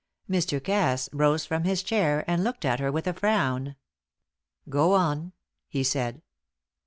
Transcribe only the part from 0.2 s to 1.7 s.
Mr. Cass rose from